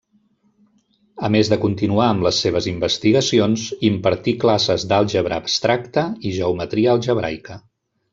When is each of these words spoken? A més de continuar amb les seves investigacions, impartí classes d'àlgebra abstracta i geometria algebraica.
A 1.27 1.29
més 1.35 1.49
de 1.51 1.57
continuar 1.65 2.07
amb 2.13 2.25
les 2.27 2.39
seves 2.45 2.67
investigacions, 2.71 3.65
impartí 3.89 4.33
classes 4.45 4.87
d'àlgebra 4.93 5.39
abstracta 5.43 6.07
i 6.31 6.33
geometria 6.39 6.95
algebraica. 6.97 7.59